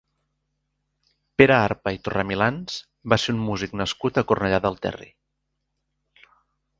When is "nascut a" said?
3.83-4.27